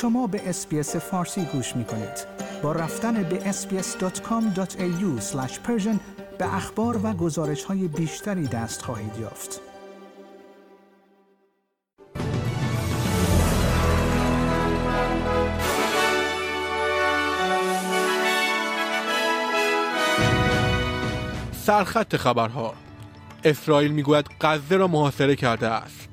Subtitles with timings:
[0.00, 2.26] شما به اسپیس فارسی گوش می کنید.
[2.62, 5.22] با رفتن به sbs.com.au
[6.38, 9.60] به اخبار و گزارش های بیشتری دست خواهید یافت.
[21.52, 22.74] سرخط خبرها
[23.44, 26.08] اسرائیل می‌گوید غزه را محاصره کرده است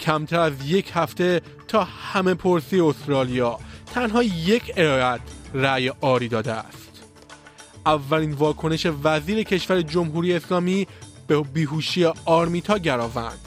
[0.00, 3.58] کمتر از یک هفته تا همه پرسی استرالیا
[3.94, 5.20] تنها یک ارائت
[5.54, 7.02] رأی آری داده است.
[7.86, 10.86] اولین واکنش وزیر کشور جمهوری اسلامی
[11.26, 13.38] به بیهوشی آرمیتا گراوند.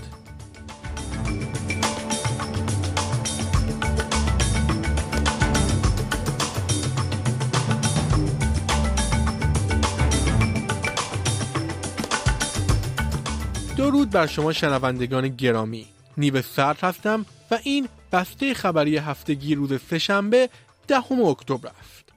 [13.77, 15.87] درود بر شما شنوندگان گرامی.
[16.17, 20.49] نیو سرد هستم و این بسته خبری هفتگی روز سهشنبه
[20.87, 22.09] دهم اکتبر است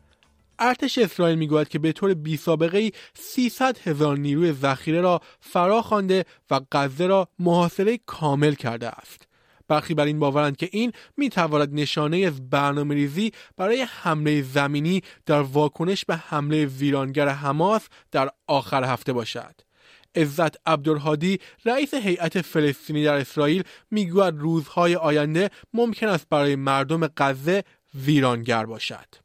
[0.59, 5.83] ارتش اسرائیل می‌گوید که به طور بی سابقه ای 300 هزار نیروی ذخیره را فرا
[5.83, 9.28] خوانده و غزه را محاصره کامل کرده است
[9.69, 15.41] برخی بر این باورند که این می تواند نشانه از برنامه برای حمله زمینی در
[15.41, 19.55] واکنش به حمله ویرانگر حماس در آخر هفته باشد.
[20.17, 27.65] عزت عبدالهادی رئیس هیئت فلسطینی در اسرائیل می‌گوید روزهای آینده ممکن است برای مردم غزه
[27.95, 29.25] ویرانگر باشد.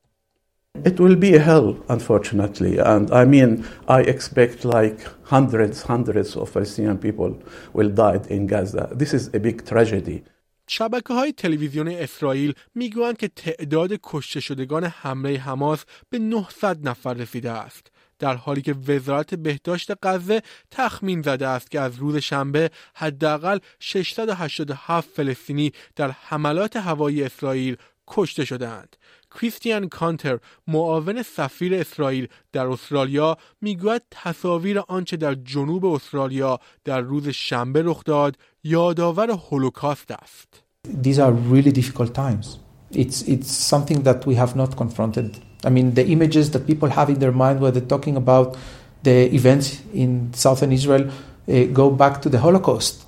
[0.86, 2.78] It will be a hell, unfortunately.
[2.80, 7.32] And I mean, I expect like hundreds, hundreds of Palestinian people
[7.74, 8.90] will die in Gaza.
[8.94, 10.24] This is a big tragedy.
[10.68, 17.52] شبکه های تلویزیون اسرائیل می‌گویند که تعداد کشته شدگان حمله حماس به 900 نفر رسیده
[17.52, 17.92] است.
[18.20, 25.10] در حالی که وزارت بهداشت غزه تخمین زده است که از روز شنبه حداقل 687
[25.10, 28.96] فلسطینی در حملات هوایی اسرائیل کشته شدهاند.
[29.40, 37.30] کریستیان کانتر معاون سفیر اسرائیل در استرالیا می‌گوید تصاویر آنچه در جنوب استرالیا در روز
[37.30, 40.64] شنبه رخ داد یادآور هولوکاست است.
[41.04, 42.58] These are really difficult times.
[42.92, 47.10] It's it's something that we have not confronted I mean, the images that people have
[47.10, 48.58] in their mind when they're talking about
[49.04, 53.06] the events in southern Israel uh, go back to the Holocaust.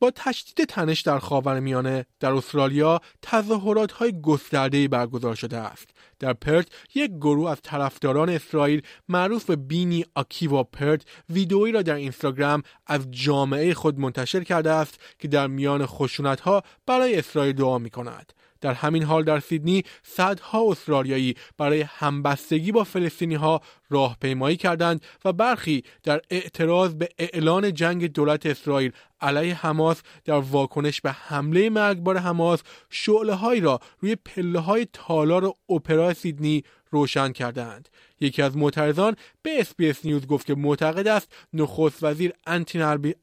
[0.00, 5.88] با تشدید تنش در خاورمیانه در استرالیا تظاهرات های گسترده برگزار شده است.
[6.18, 11.94] در پرت یک گروه از طرفداران اسرائیل معروف به بینی آکیوا پرت ویدئویی را در
[11.94, 17.78] اینستاگرام از جامعه خود منتشر کرده است که در میان خشونت ها برای اسرائیل دعا
[17.78, 18.32] می کند.
[18.60, 25.32] در همین حال در سیدنی صدها استرالیایی برای همبستگی با فلسطینی ها راهپیمایی کردند و
[25.32, 32.18] برخی در اعتراض به اعلان جنگ دولت اسرائیل علیه حماس در واکنش به حمله مرگبار
[32.18, 37.88] حماس شعله هایی را روی پله های تالار اپرا سیدنی روشن کردند
[38.20, 42.32] یکی از معترضان به SBS News گفت که معتقد است نخست وزیر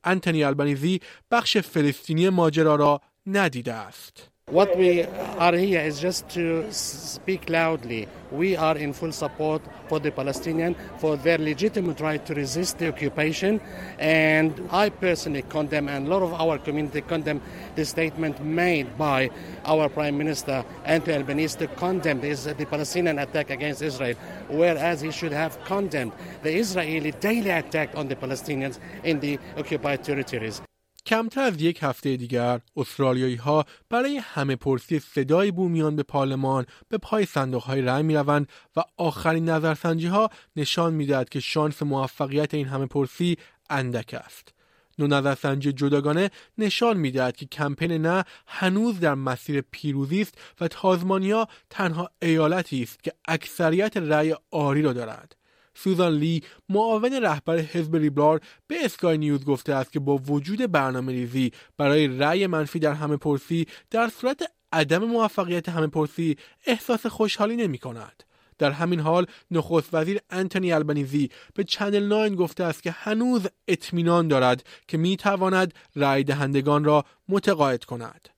[0.03, 0.99] آنتونی آلبانیزی
[1.31, 4.32] بخش فلسطینی ماجرا را ندیده است.
[4.53, 8.07] What we are here is just to speak loudly.
[8.29, 12.89] We are in full support for the Palestinians for their legitimate right to resist the
[12.89, 13.59] occupation.
[13.97, 17.41] And I personally condemn, and a lot of our community condemn
[17.73, 19.31] the statement made by
[19.65, 24.15] our Prime Minister Anthony Albanese to condemn the Palestinian attack against Israel,
[24.49, 26.11] whereas he should have condemned
[26.43, 30.61] the Israeli daily attack on the Palestinians in the occupied territories.
[31.05, 36.97] کمتر از یک هفته دیگر استرالیایی ها برای همه پرسی صدای بومیان به پارلمان به
[36.97, 42.53] پای صندوق های رأی می روند و آخرین نظرسنجی ها نشان می‌دهد که شانس موفقیت
[42.53, 43.37] این همه پرسی
[43.69, 44.53] اندک است.
[44.99, 51.47] نو نظرسنجی جداگانه نشان می‌دهد که کمپین نه هنوز در مسیر پیروزی است و تازمانیا
[51.69, 55.35] تنها ایالتی است که اکثریت رأی آری را دارد.
[55.75, 61.11] سوزان لی معاون رهبر حزب لیبرال به اسکای نیوز گفته است که با وجود برنامه
[61.11, 64.43] ریزی برای رأی منفی در همه پرسی در صورت
[64.73, 68.23] عدم موفقیت همه پرسی احساس خوشحالی نمی کند.
[68.57, 74.27] در همین حال نخست وزیر انتونی البنیزی به چنل 9 گفته است که هنوز اطمینان
[74.27, 78.29] دارد که می تواند رأی دهندگان را متقاعد کند.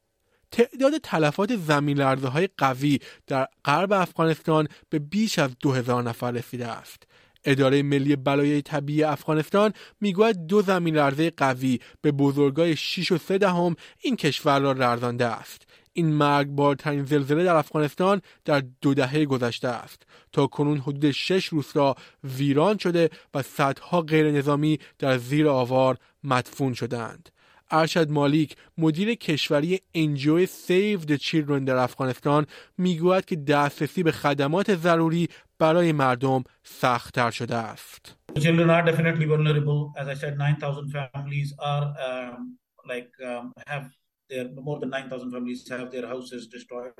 [0.52, 7.04] تعداد تلفات زمین های قوی در غرب افغانستان به بیش از 2000 نفر رسیده است.
[7.46, 13.38] اداره ملی بلایای طبیعی افغانستان می‌گوید دو زمین لرزه قوی به بزرگای 6 و 3
[13.38, 15.68] دهم این کشور را لرزانده است.
[15.94, 20.04] این مرگبارترین زلزله در افغانستان در دو دهه گذشته است.
[20.32, 26.74] تا کنون حدود شش روستا ویران شده و صدها غیر نظامی در زیر آوار مدفون
[26.74, 27.30] شدند.
[27.76, 32.46] ارشد مالیک مدیر کشوری انجوی سیو د چیلدرن در افغانستان
[32.78, 35.28] می‌گوید که دسترسی به خدمات ضروری
[35.60, 38.16] برای مردم سختتر شده است.
[38.40, 39.80] Children are definitely vulnerable.
[40.02, 42.58] As I said, 9,000 families are um,
[42.92, 43.86] like um, have
[44.30, 46.94] their more than 9,000 families have their houses destroyed,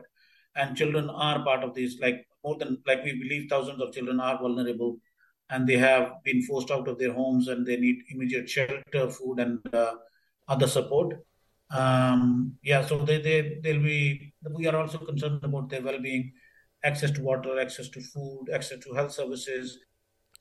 [0.56, 2.00] and children are part of this.
[2.06, 4.92] Like more than like we believe thousands of children are vulnerable,
[5.50, 9.40] and they have been forced out of their homes and they need immediate shelter, food,
[9.40, 9.96] and uh,
[10.48, 11.26] other support.
[11.72, 14.34] Um, yeah, so they they they'll be.
[14.56, 16.34] We are also concerned about their well-being,
[16.84, 19.80] access to water, access to food, access to health services.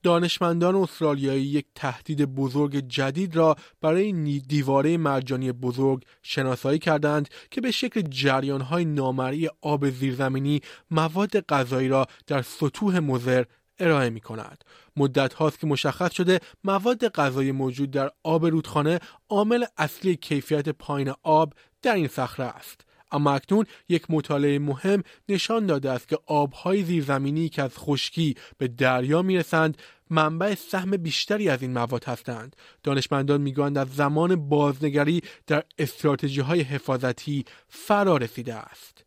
[0.04, 4.12] دانشمندان استرالیایی یک تهدید بزرگ جدید را برای
[4.48, 10.60] دیواره مرجانی بزرگ شناسایی کردند که به شکل جریانهای نامرئی آب زیرزمینی
[10.90, 13.44] مواد غذایی را در سطوح مزر
[13.78, 14.64] ارائه می کند.
[14.96, 21.12] مدت هاست که مشخص شده مواد غذایی موجود در آب رودخانه عامل اصلی کیفیت پایین
[21.22, 22.80] آب در این صخره است.
[23.12, 28.68] اما اکنون یک مطالعه مهم نشان داده است که آبهای زیرزمینی که از خشکی به
[28.68, 29.78] دریا می‌رسند
[30.10, 36.60] منبع سهم بیشتری از این مواد هستند دانشمندان می‌گویند از زمان بازنگری در استراتژی های
[36.60, 39.03] حفاظتی فرا رسیده است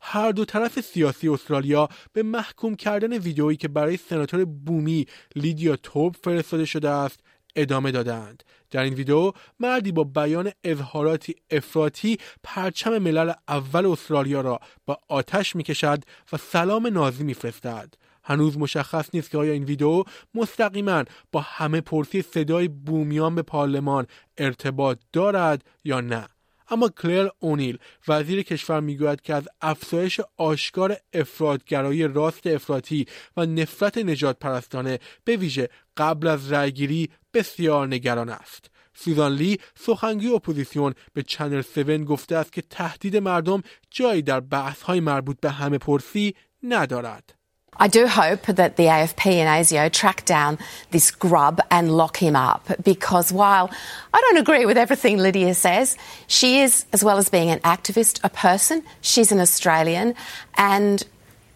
[0.00, 5.06] هر دو طرف سیاسی استرالیا به محکوم کردن ویدئویی که برای سناتور بومی
[5.36, 7.20] لیدیا توب فرستاده شده است
[7.56, 8.42] ادامه دادند.
[8.70, 15.56] در این ویدیو مردی با بیان اظهاراتی افراطی پرچم ملل اول استرالیا را با آتش
[15.56, 16.02] می‌کشد
[16.32, 17.94] و سلام نازی میفرستد.
[18.24, 20.04] هنوز مشخص نیست که آیا این ویدیو
[20.34, 24.06] مستقیما با همه پرسی صدای بومیان به پارلمان
[24.38, 26.26] ارتباط دارد یا نه.
[26.70, 27.78] اما کلر اونیل
[28.08, 33.06] وزیر کشور می‌گوید که از افزایش آشکار افراط‌گرایی راست افراطی
[33.36, 38.70] و نفرت نژادپرستانه به ویژه قبل از رأیگیری بسیار نگران است.
[38.94, 44.82] سوزان لی سخنگوی اپوزیسیون به Channel 7 گفته است که تهدید مردم جایی در بحث
[44.82, 47.37] های مربوط به همه پرسی ندارد.
[47.78, 50.58] I do hope that the AFP and ASIO track down
[50.90, 53.70] this grub and lock him up because while
[54.12, 55.96] I don't agree with everything Lydia says,
[56.26, 58.82] she is, as well as being an activist, a person.
[59.00, 60.14] She's an Australian
[60.56, 61.04] and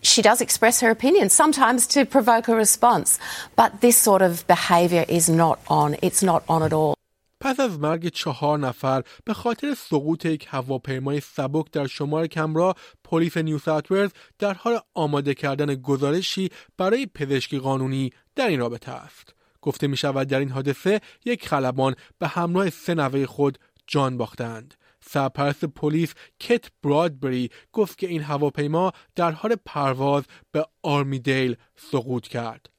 [0.02, 3.18] she does express her opinion, sometimes to provoke a response.
[3.56, 5.96] But this sort of behaviour is not on.
[6.02, 6.96] It's not on at all.
[7.42, 12.74] پس از مرگ چهار نفر به خاطر سقوط یک هواپیمای سبک در شمال کمرا
[13.04, 13.58] پلیس نیو
[13.90, 19.34] ولز در حال آماده کردن گزارشی برای پزشکی قانونی در این رابطه است.
[19.62, 24.74] گفته می شود در این حادثه یک خلبان به همراه سه نوه خود جان باختند.
[25.00, 32.72] سرپرست پلیس کت برادبری گفت که این هواپیما در حال پرواز به آرمیدیل سقوط کرد.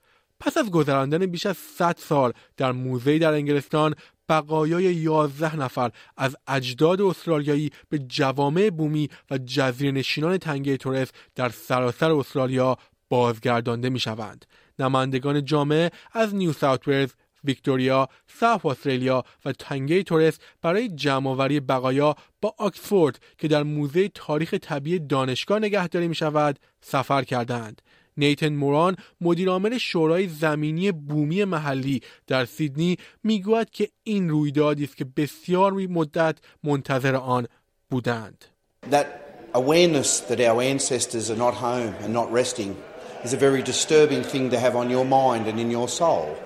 [0.46, 3.96] پس از گذراندن بیش از 100 سال در موزه در انگلستان
[4.30, 11.50] بقایای 11 نفر از اجداد استرالیایی به جوامع بومی و جزیره نشینان تنگه تورس در
[11.50, 12.78] سراسر استرالیا
[13.10, 14.46] بازگردانده می شوند.
[14.80, 17.12] نمایندگان جامعه از نیو ساوت ولز،
[17.44, 24.54] ویکتوریا، ساوت استرالیا و تنگه تورس برای جمعآوری بقایا با آکسفورد که در موزه تاریخ
[24.54, 27.82] طبیعی دانشگاه نگهداری می شود سفر کردند.
[28.17, 35.05] نیتن موران مدیرعامل شورای زمینی بومی محلی در سیدنی میگوید که این رویدادی است که
[35.17, 37.47] بسیار مدت منتظر آن
[37.91, 38.45] بودند.
[38.91, 39.07] That
[39.55, 42.77] awareness that our ancestors are not home and not resting
[43.25, 46.37] is a very disturbing thing to have on your mind and in your soul.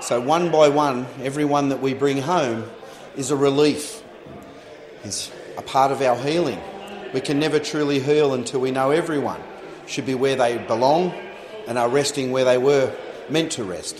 [0.00, 2.64] So one by one, everyone that we bring home
[3.16, 4.02] is a relief.
[5.04, 6.60] Is a part of our healing.
[7.14, 9.40] We can never truly heal until we know everyone.
[9.91, 11.03] Should be where they belong
[11.67, 12.87] and are resting where they were
[13.29, 13.95] meant to rest.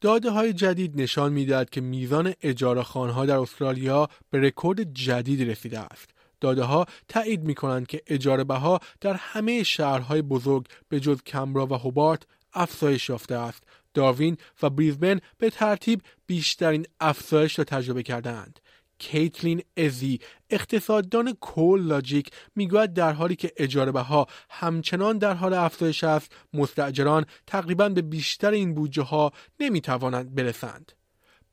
[0.00, 5.78] داده های جدید نشان می‌دهد که میزان اجاره خانها در استرالیا به رکورد جدید رسیده
[5.78, 6.10] است.
[6.40, 11.66] داده ها تایید می کنند که اجاره بها در همه شهرهای بزرگ به جز کمبرا
[11.66, 12.22] و هوبارت
[12.54, 13.62] افزایش یافته است.
[13.94, 18.60] داروین و بریزبن به ترتیب بیشترین افزایش را تجربه کردند.
[19.04, 20.20] کیتلین ازی
[20.50, 27.26] اقتصاددان کول لاجیک می‌گوید در حالی که اجاره بها همچنان در حال افزایش است مستاجران
[27.46, 30.92] تقریبا به بیشتر این بودجه ها نمی توانند برسند.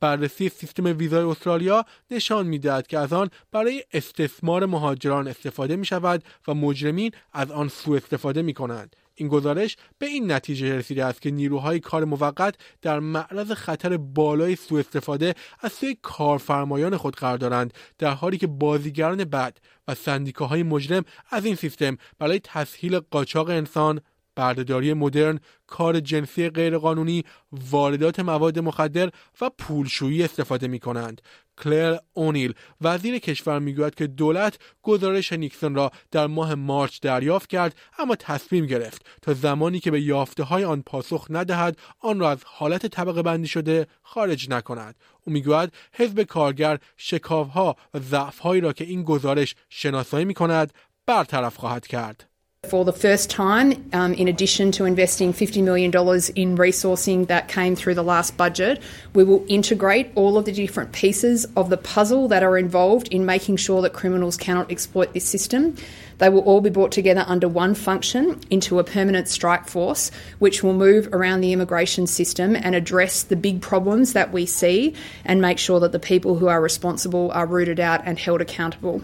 [0.00, 6.24] بررسی سیستم ویزای استرالیا نشان می‌دهد که از آن برای استثمار مهاجران استفاده می شود
[6.48, 11.22] و مجرمین از آن سوء استفاده می کنند این گزارش به این نتیجه رسیده است
[11.22, 17.38] که نیروهای کار موقت در معرض خطر بالای سوء استفاده از سوی کارفرمایان خود قرار
[17.38, 23.48] دارند در حالی که بازیگران بد و سندیکاهای مجرم از این سیستم برای تسهیل قاچاق
[23.48, 24.00] انسان
[24.34, 29.10] بردهداری مدرن، کار جنسی غیرقانونی، واردات مواد مخدر
[29.40, 31.22] و پولشویی استفاده می کنند.
[31.58, 37.76] کلر اونیل وزیر کشور می‌گوید که دولت گزارش نیکسون را در ماه مارچ دریافت کرد
[37.98, 42.38] اما تصمیم گرفت تا زمانی که به یافته های آن پاسخ ندهد آن را از
[42.44, 48.84] حالت طبقه بندی شده خارج نکند او می‌گوید حزب کارگر شکافها و ضعفهایی را که
[48.84, 50.72] این گزارش شناسایی می کند
[51.06, 52.31] برطرف خواهد کرد
[52.68, 57.74] For the first time, um, in addition to investing $50 million in resourcing that came
[57.74, 58.80] through the last budget,
[59.14, 63.26] we will integrate all of the different pieces of the puzzle that are involved in
[63.26, 65.76] making sure that criminals cannot exploit this system.
[66.18, 70.62] They will all be brought together under one function into a permanent strike force, which
[70.62, 75.42] will move around the immigration system and address the big problems that we see and
[75.42, 79.02] make sure that the people who are responsible are rooted out and held accountable.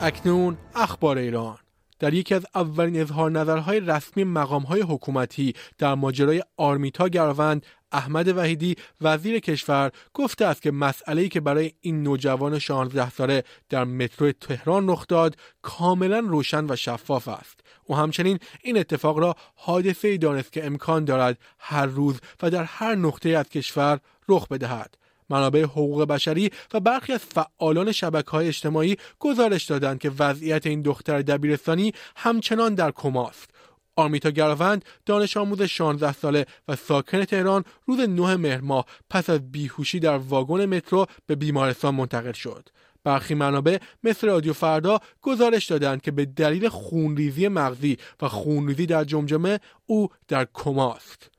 [0.00, 1.58] اکنون اخبار ایران.
[1.98, 8.76] در یکی از اولین اظهار نظرهای رسمی مقامهای حکومتی در ماجرای آرمیتا گراوند احمد وحیدی
[9.00, 14.88] وزیر کشور گفته است که مسئله که برای این نوجوان 16 ساله در مترو تهران
[14.88, 17.60] رخ داد کاملا روشن و شفاف است.
[17.84, 22.64] او همچنین این اتفاق را حادثه ای دانست که امکان دارد هر روز و در
[22.64, 24.98] هر نقطه از کشور رخ بدهد.
[25.30, 30.82] منابع حقوق بشری و برخی از فعالان شبکه های اجتماعی گزارش دادند که وضعیت این
[30.82, 33.50] دختر دبیرستانی همچنان در کماست.
[33.96, 39.52] آرمیتا گراوند دانش آموز 16 ساله و ساکن تهران روز 9 مهر ماه پس از
[39.52, 42.68] بیهوشی در واگن مترو به بیمارستان منتقل شد.
[43.04, 49.04] برخی منابع مثل رادیو فردا گزارش دادند که به دلیل خونریزی مغزی و خونریزی در
[49.04, 51.30] جمجمه او در کماست.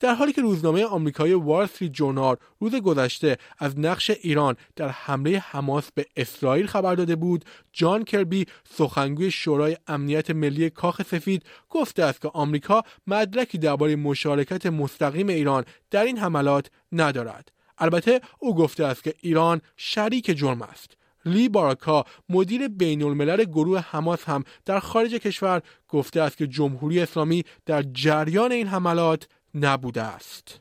[0.00, 5.90] در حالی که روزنامه آمریکایی وال استریت روز گذشته از نقش ایران در حمله حماس
[5.94, 12.20] به اسرائیل خبر داده بود جان کربی سخنگوی شورای امنیت ملی کاخ سفید گفته است
[12.20, 17.52] که آمریکا مدرکی درباره مشارکت مستقیم ایران در این حملات ندارد.
[17.78, 20.96] البته او گفته است که ایران شریک جرم است.
[21.24, 27.00] لی باراکا مدیر بین الملل گروه حماس هم در خارج کشور گفته است که جمهوری
[27.00, 30.60] اسلامی در جریان این حملات نبوده است.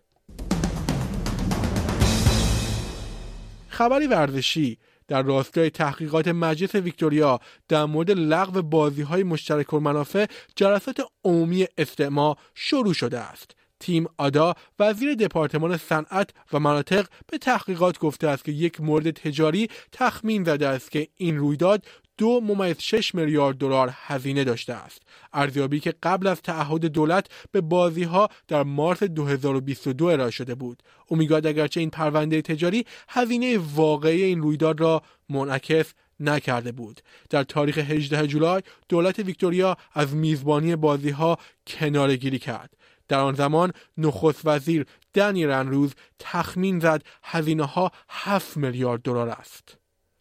[3.67, 10.25] خبری ورزشی در راستای تحقیقات مجلس ویکتوریا در مورد لغو بازی های مشترک منافع
[10.55, 13.55] جلسات عمومی استعما شروع شده است.
[13.79, 19.69] تیم آدا وزیر دپارتمان صنعت و مناطق به تحقیقات گفته است که یک مورد تجاری
[19.91, 21.85] تخمین زده است که این رویداد
[22.17, 25.01] دو ممیز 6 میلیارد دلار هزینه داشته است.
[25.33, 30.83] ارزیابی که قبل از تعهد دولت به بازی ها در مارس 2022 ارائه شده بود.
[31.07, 37.01] او می‌گوید اگرچه این پرونده تجاری هزینه واقعی این رویداد را منعکس نکرده بود.
[37.29, 42.73] در تاریخ 18 جولای دولت ویکتوریا از میزبانی بازی ها کناره کرد.
[43.07, 49.77] در آن زمان نخست وزیر دنی رنروز تخمین زد هزینه ها 7 میلیارد دلار است.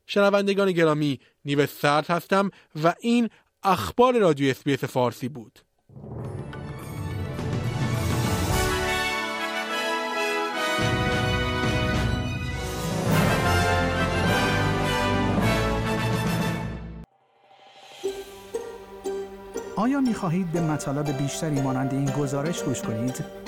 [0.06, 2.50] شنوندگان گرامی نیو سرد هستم
[2.84, 3.30] و این
[3.62, 5.58] اخبار رادیو اسپیس فارسی بود
[19.76, 23.43] آیا می خواهید به مطالب بیشتری مانند این گزارش گوش کنید؟